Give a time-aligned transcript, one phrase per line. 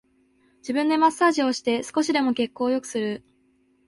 [0.63, 3.23] 自分でマッサージをして少しでも血行を良くする